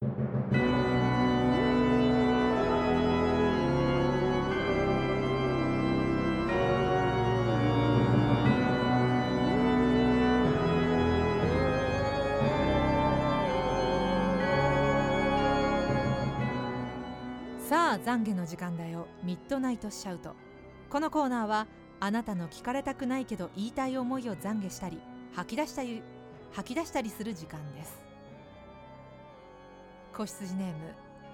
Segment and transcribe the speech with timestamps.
[0.00, 0.08] さ
[17.92, 19.06] あ懺悔の時間だよ。
[19.22, 20.34] ミッドナイトシャウト。
[20.88, 21.66] このコーナーは
[22.00, 24.98] あなたの聞かれたくないけど言いたい思いを懺悔したり
[25.34, 26.02] 吐き出したり
[26.52, 28.09] 吐き出したりする時間です。
[30.12, 30.72] 子羊ネーム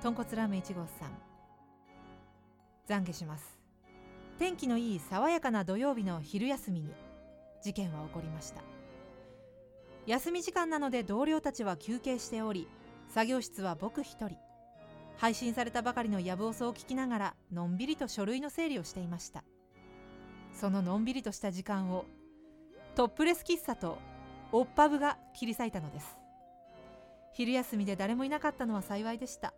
[0.00, 1.10] 豚骨ラーメン1号さん。
[2.88, 3.58] 懺悔します。
[4.38, 6.94] 天気のいい爽やかな土曜日の昼休みに
[7.62, 8.62] 事件は起こりました。
[10.06, 12.68] 休み時間なので同僚たちは休憩しており
[13.08, 14.38] 作業室は僕一人。
[15.18, 19.44] 配信されたばかりのやぶおそを聞きながらのんびりと書類の整理をしていました。
[20.54, 22.06] そののんびりとした時間を
[22.94, 23.98] トップレス喫茶と
[24.52, 26.19] オッパブが切り裂いたのです。
[27.32, 29.52] 昼休みで誰もいなかったのは幸いでした。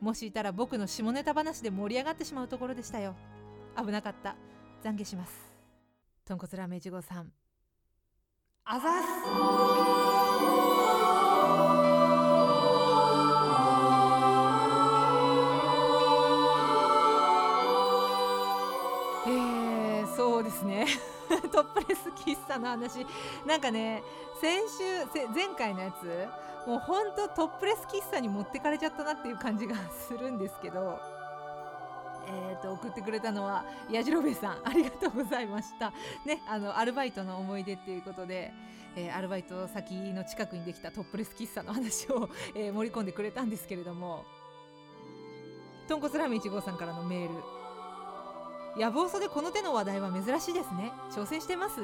[0.00, 3.14] もしいたら僕の下ネタ話で盛り上がってしまうところでしたよ。
[3.76, 4.36] 危なかった。
[4.84, 5.32] 懺悔します。
[6.24, 7.32] 豚骨ラーメン1号さん。
[8.64, 9.68] あざっす。
[20.16, 20.86] そうですね。
[21.52, 23.06] トップレス喫茶の話。
[23.46, 24.02] なんかね
[24.40, 26.28] 先週前回のやつ
[26.68, 31.18] もうほんとトップレス喫茶に持ってかれちゃったなっていう感じがするんですけど。
[32.30, 34.60] えーと、送ってくれたのはやじろべえさん。
[34.62, 35.92] ありがとうございました。
[36.26, 38.52] ねあのアルバイトの思い出っていうことで、
[38.96, 44.24] えー、アルバイト先の近くにできたトップレス喫茶の話を、えー、盛り込んでくれたんですけれども。
[45.88, 47.57] 豚骨ラーメン1号さんからのメール。
[48.78, 51.80] 野望そでこの手の話題は珍しいですね挑戦してます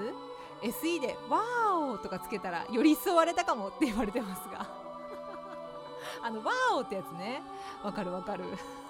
[0.62, 4.67] ？SE で「ワーオ!」とかつけたらより一層割れたかもって言われてますが
[6.22, 7.42] あの「ワーオ!」ってやつね
[7.83, 8.45] わかるわかる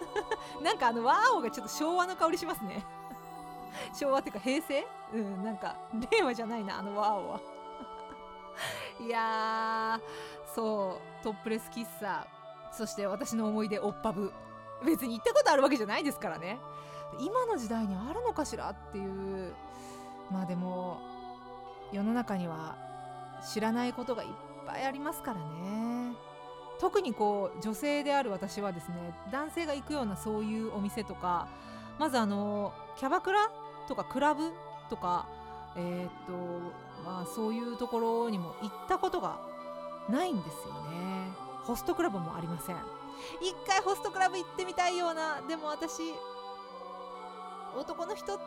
[0.62, 2.84] なんかあの「ワーオ!」がちょっと昭和の香りしますね
[3.94, 4.86] 昭和っていうか平成？
[5.14, 5.76] うんなんか
[6.10, 7.40] 令和じゃないなあの「ワーオ!」は
[9.00, 9.98] いや
[10.54, 12.26] そうトップレス喫茶
[12.70, 14.32] そして私の思い出おっぱぶ
[14.84, 16.58] 別に行ったことあるわけじゃないですからね
[17.20, 19.54] 今の時代にあるのかしらっていう。
[20.30, 21.00] まあでも
[21.92, 22.76] 世の中には
[23.52, 24.28] 知らないことがいっ
[24.66, 26.16] ぱいありますからね。
[26.80, 28.94] 特にこう女性である私はですね
[29.30, 31.46] 男性が行くようなそういうお店とか
[31.98, 33.50] まずあのキャバクラ
[33.86, 34.50] とかクラブ
[34.90, 35.28] とか
[35.76, 36.32] えー、っと
[37.04, 39.38] まあそういうところにも行ったことが
[40.08, 41.32] ないんですよね。
[41.62, 42.76] ホストクラブもありません。
[43.40, 46.02] 一回ホストクラブ行ってみたいようなでも私
[47.76, 48.38] 男の人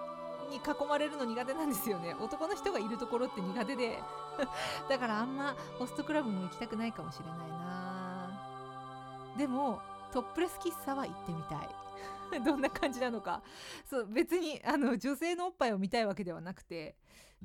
[0.50, 2.16] に囲まれるの苦手なんですよね。
[2.20, 4.02] 男の人がいるところって苦手で。
[4.90, 9.36] だからあんまホストクラブも行きたくないかもしれないな。
[9.38, 11.70] でもトップレス喫茶は行ってみたい。
[12.44, 13.42] どんな感じなのか。
[13.86, 16.96] そう別にあの女性のおっぱいを見たいわけではなくて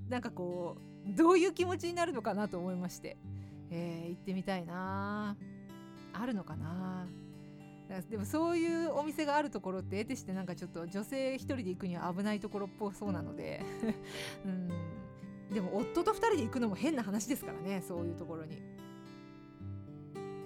[0.08, 0.76] なんかこ
[1.06, 3.16] うどういう気持ちになるのかなと思いまして、
[3.70, 5.36] えー、行ってみたいな。
[6.14, 7.06] あるのかな。
[8.00, 13.62] でもそういうお店があるところって得てしてなんかちょっと女性一人で行くには危ないところっぽそうなので。
[14.46, 14.68] うん。
[15.52, 18.62] でも夫と2人で行くのも変な話ですからねそういうところに。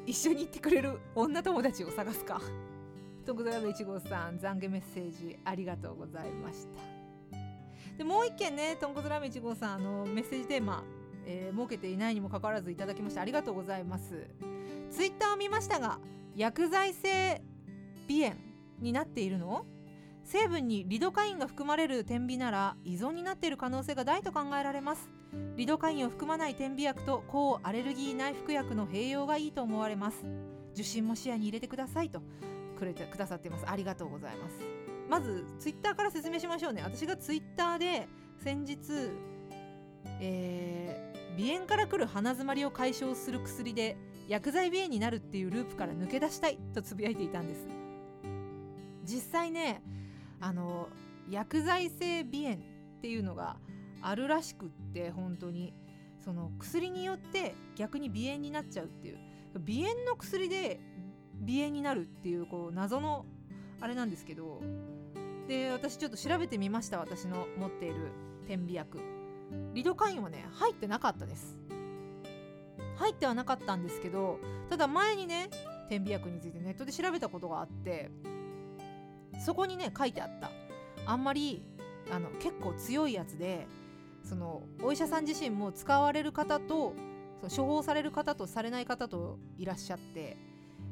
[0.05, 2.41] 一緒に行ってくれる女友達を探すか。
[3.25, 6.97] 徳田1号さん懺悔メッセージありがとうございました。
[7.99, 10.85] でもう一件ねとんこつラーメン1号さんあのメッセージテーマ、
[11.27, 14.29] えー、設けていないにもかかわらずいただきましてありがとうございます。
[14.93, 15.99] ツイッターを見ましたが
[16.37, 17.41] 薬剤性
[18.09, 18.37] 鼻炎
[18.81, 19.65] になっているの？
[20.23, 25.09] 成分にリドカインが含まれる点鼻なら依存になっている可能性が大と考えられます。
[25.57, 30.27] リドカインを含まない点鼻薬と抗アレルギー内服薬の併用がいいと思われます。
[30.75, 32.21] 受診も視野に入れてくださいと
[32.79, 33.65] くれてくださっています。
[33.67, 34.57] ありがとうございます。
[35.09, 36.83] まずツイッターから説明しましょうね。
[36.83, 38.09] 私がツイッターで
[38.45, 38.77] 先日
[40.21, 43.97] えー、鼻炎から来る鼻づまりを解消する薬で
[44.29, 47.67] 薬剤鼻炎になるっていうループから抜け出したいとつぶやいていたんです。
[49.05, 49.83] 実際ね
[50.41, 50.89] あの
[51.31, 52.59] 薬剤性鼻炎っ
[53.03, 53.57] ていうのが
[54.03, 55.73] あるらしくって本当に。
[56.25, 59.19] その薬によって逆に鼻炎になっちゃうっていう。
[59.65, 60.81] 鼻炎の薬で
[61.47, 63.27] 鼻炎になるっていうこう謎の
[63.81, 64.61] あれなんですけど。
[65.47, 68.11] で私ちょっと調べてみました私の持っている
[68.49, 68.99] 点鼻薬。
[69.75, 71.57] リドカインはね入ってなかったです。
[72.97, 74.39] 入ってはなかったんですけど
[74.71, 75.49] ただ前にね
[75.89, 78.11] 点鼻薬についてネットで調べたことがあって
[79.45, 80.51] そこにね書いてあった。
[81.07, 81.63] あんまり
[82.11, 83.67] あの結構強いやつで
[84.25, 86.95] そのお医者さん自身も使われる方と
[87.41, 90.37] その処方される方とされない方といらっしゃって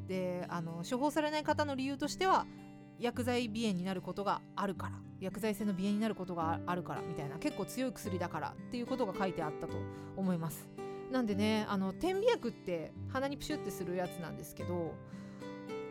[0.07, 2.47] であの処方されない方の理由としては
[3.01, 9.77] 薬剤鼻炎になることがあるから薬剤性の鼻炎になることがあるからみたいな結構強い薬だからっていうことが書いてあったと
[10.17, 10.69] 思います。
[11.15, 14.95] なんでねあの点鼻薬って鼻にプシュってするやつなんですけど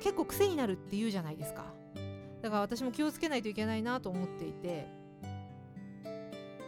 [0.01, 1.63] 結構癖になるって言うじゃないですか。
[2.41, 4.85] だから私も気をつけないといけないなと思っていて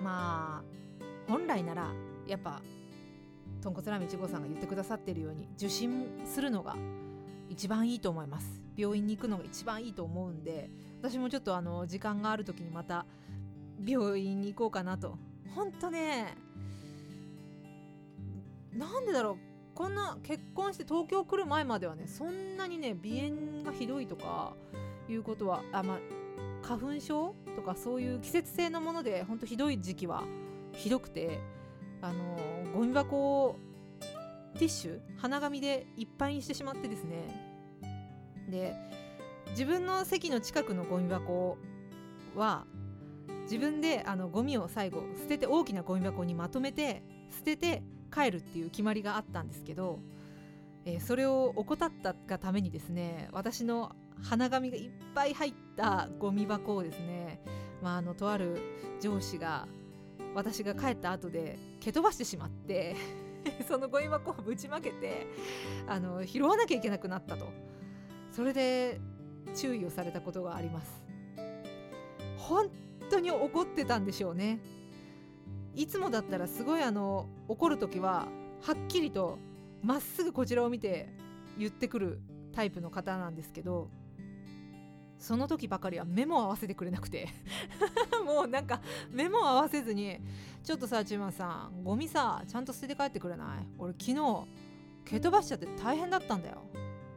[0.01, 1.91] まあ本来なら
[2.27, 2.61] やっぱ
[3.61, 6.77] 豚骨ラーメン1号さんが言ってくださってるように受診するのが
[7.49, 8.61] 一番いいと思います。
[8.77, 10.69] 病院に行くのが一番いいと思うんで
[11.01, 13.05] 私もちょっとあの時間がある時にまた
[13.85, 15.17] 病院に行こうかなと。
[15.53, 16.44] ほんとね
[18.75, 19.37] なんでだろう。
[19.75, 24.53] こんな結婚して東京来る前まではねそんなにね鼻炎がひどいとか
[25.09, 25.99] いうことはあま
[26.61, 30.23] 花粉症とかそういう季節性のものでほんとひどい時期は
[30.71, 31.41] ひどくて
[32.01, 32.37] あの
[32.73, 33.57] ゴミ箱を
[34.53, 37.27] ティッシュ鼻紙でいっぱいにしてしまってですね。
[38.49, 38.75] で
[39.49, 41.57] 自分の席の近くのゴミ箱
[42.35, 42.65] は
[43.43, 47.83] 自分であのゴミを最後捨てて大きなゴミ箱にまとめて捨てて
[48.15, 49.99] 帰るっていう決まりがあったんですけど、
[50.85, 57.41] えー、それを怠ったがためにですね私の鼻紙がいっぱい入ったゴミ箱をですね、
[57.81, 58.61] まあ、あのとある
[59.01, 59.67] 上司が
[60.33, 62.95] 私が帰った後で蹴飛ばしてしまって
[63.67, 65.27] そのゴミ箱をぶちまけて
[65.87, 67.51] あの拾わなきゃいけなくなったと。
[68.31, 68.99] それで
[69.55, 71.01] 注意をされたことがあります。
[72.37, 72.69] 本
[73.09, 74.59] 当に怒ってたんでしょうね。
[75.75, 78.27] いつもだったらすごいあの怒る時は
[78.61, 79.37] はっきりと
[79.83, 81.09] まっすぐこちらを見て
[81.57, 82.21] 言ってくる
[82.53, 83.89] タイプの方なんですけど
[85.19, 87.27] その時ばかりは目も合わせてくれなくて
[88.25, 88.81] もうなんか
[89.11, 90.17] 目も合わせずに
[90.63, 93.67] 「ちょっとさチーマンさんゴミさちゃんと捨てて帰ってくれない？
[93.77, 94.15] 俺昨日
[95.05, 96.57] 蹴飛ばしちゃって大変だったんだよ」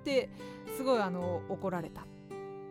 [0.01, 0.29] って
[0.77, 2.05] すごいあの怒られたっ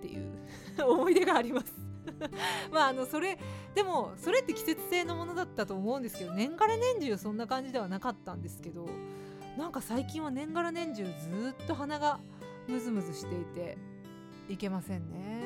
[0.01, 0.31] ていう
[0.87, 1.86] 思い出があります。
[2.71, 3.37] まああのそれ
[3.75, 8.87] でもそれって季節性のものだったと思うんですけど年がら年中そんな感じではなかったんですけど
[9.57, 12.19] なんか最近は年がら年中ずっと鼻が
[12.67, 13.77] ムズムズしていて
[14.49, 15.37] いけませんね。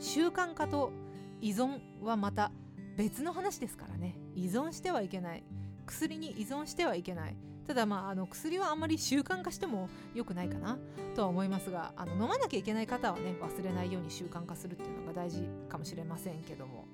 [0.00, 0.92] 習慣化と
[1.40, 2.52] 依存はまた
[2.96, 4.16] 別の話ですからね。
[4.34, 5.44] 依存してはいけない。
[5.86, 7.36] 薬に依存してはいけない。
[7.66, 10.78] ただまああの薬はあんまり習慣化しても良くないかな
[11.14, 16.86] とは思いますがあの飲まなきゃいけない方はね忘れないように習慣化するっていうのが大事かもしれませんけども。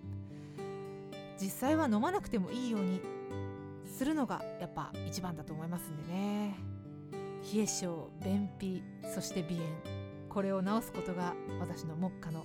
[1.40, 3.00] 実際は飲まなくてもいいように
[3.86, 6.54] するのがやっぱ一番だと思いますんでね。
[7.54, 8.82] 冷え性便秘
[9.14, 9.66] そして鼻炎。
[10.28, 12.44] これを治すことが私の目下の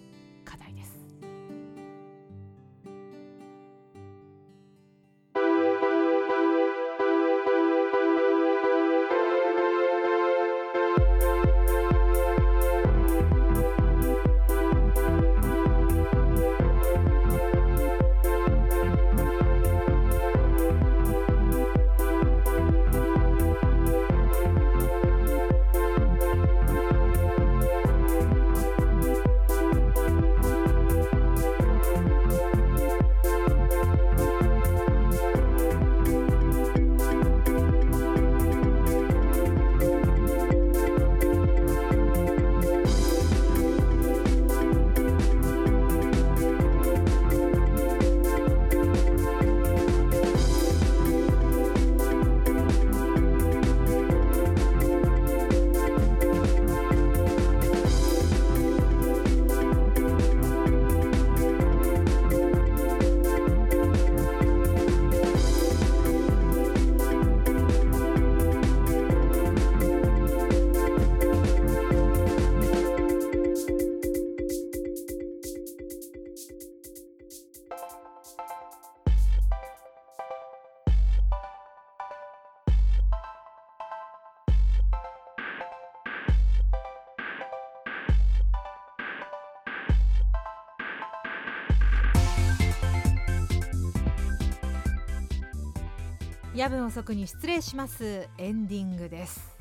[96.55, 98.29] 夜分遅くに失礼します。
[98.37, 99.59] エンディングです。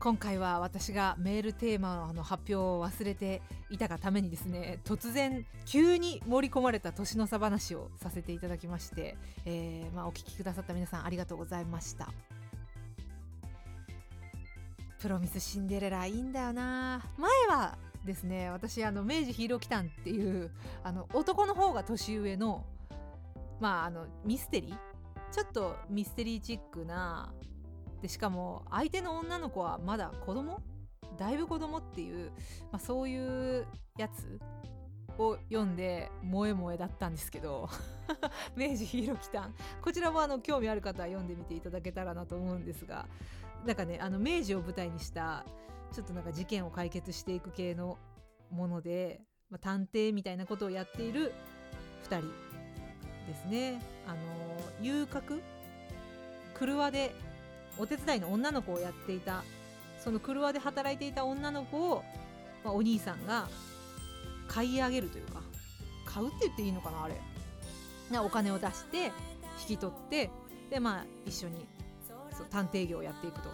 [0.00, 12.08] 今回は私がメールテーマの発表を忘れていたがためにですね突然急に盛り込まれた年の差話をさせていただきまして、えー、まあ、お聞きくださった皆さんありがとうございました。
[15.00, 17.00] プロミスシンデレラいいんだよな。
[17.16, 20.50] 前はですね私あの明治ヒーローキタンっていう
[20.82, 22.64] あの男の方が年上の
[23.60, 24.87] まああのミステリー
[25.32, 27.32] ちょっとミステリーチックな
[28.02, 30.60] でしかも相手の女の子はまだ子供？
[31.16, 32.30] だいぶ子供っていう、
[32.70, 33.66] まあ、そういう
[33.96, 34.38] やつ
[35.18, 37.68] を読んで萌え萌えだったんですけど。
[38.56, 43.06] 明治ヒーローキタンこちらもあの興味ある方は読んでみていただけたらなと思うんですが。
[43.66, 45.44] なんかねあの明治を舞台にした
[45.92, 47.98] ちょっとなんか事件を解決していく系の
[48.50, 49.20] もので、
[49.50, 51.34] まあ、探偵みたいなことをやっている
[52.08, 52.47] 2人。
[53.28, 53.80] ですね。
[54.06, 54.16] あの
[54.82, 55.40] 遊郭？
[56.58, 57.14] 車で
[57.78, 59.44] お手伝いの女の子をやっていた
[60.00, 62.02] その車で働いていた女の子を、
[62.64, 63.48] まあ、お兄さんが
[64.48, 65.40] 買い上げるというか
[66.04, 67.14] 買うって言っていいのかなあれ。
[68.10, 69.12] なお金を出して
[69.60, 70.30] 引き取って
[70.70, 71.66] でまあ一緒に
[72.32, 73.50] そう探偵業をやっていくと。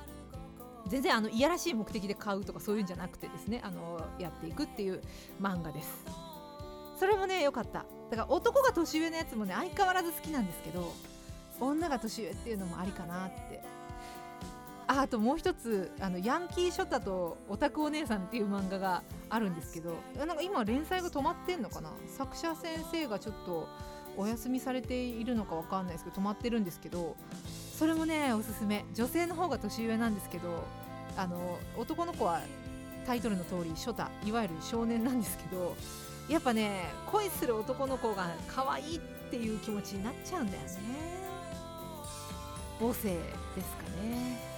[0.87, 5.03] 全然あのいやらしい目的で買うとかそういうんじゃなくてですねあのやっていくっていう
[5.41, 6.05] 漫画です。
[6.99, 7.85] それもね良かった。
[8.11, 10.93] だから男が年上のやつもね相変わらず好きなんですけど
[11.61, 13.63] 女が年上っていうのもありかなって。
[14.87, 21.89] ああともう一つあのヤンキーショタとオタクお姉さんっていう漫画があるんですけどなんか今連載が止まってんのかな？
[22.07, 23.67] 作者先生がちょっと
[24.19, 27.17] お休みされているのかわかんないですけど止まってるんですけど
[27.79, 28.85] それもねおすすめ。
[28.95, 30.63] 女性の方が年上なんですけど
[31.17, 32.43] あの男の子は
[33.07, 35.75] タイトルの通りショタいわゆる少年なんですけど
[36.29, 39.01] やっぱね恋する男の子が可愛いっ
[39.31, 40.69] ていう気持ちになっちゃうんだよね。
[42.79, 44.55] 母性ですかね。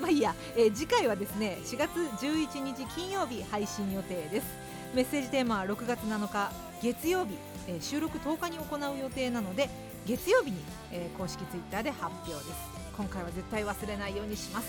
[0.00, 4.46] まあいいや、えー、次回はですね4月11日金曜日配信予定です。
[4.94, 6.52] メッセージテーマは6月7日
[6.82, 7.32] 月曜日、
[7.66, 9.68] えー、収録10日に行う予定なので
[10.06, 10.58] 月曜日に、
[10.92, 12.76] えー、公式ツイッターで発表です。
[12.96, 14.68] 今回は絶対忘れないようにします。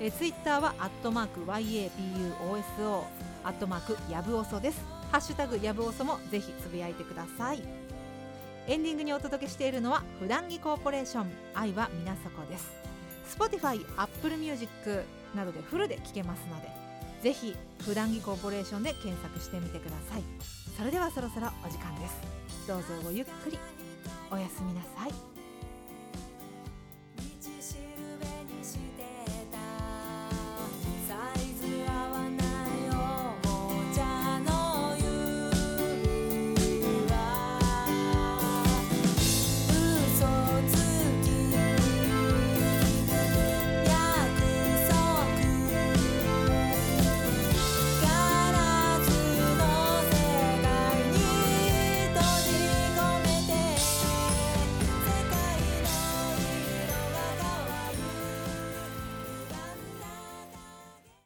[0.00, 3.04] え、ツイッターはアットマーク yabuoso
[3.44, 4.84] アットマークやぶおそです。
[5.12, 7.62] ハッシュタグやぶおそもぜひつぶやいてください。
[8.66, 11.30] エンディングにお届けしているのは普段着コーポレーション。
[11.54, 12.72] 愛は皆底です。
[13.38, 15.04] Spotify、Apple Music
[15.36, 16.85] などでフルで聴けますので
[17.22, 20.22] ぜひ普段着コーポレーションで検索してみてください。
[20.76, 22.20] それではそろそろお時間です。
[22.66, 23.58] どうぞごゆっくり。
[24.30, 25.35] おやすみなさい。